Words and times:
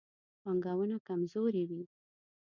پانګونه 0.41 0.97
کمزورې 1.07 1.63
وي. 1.69 1.81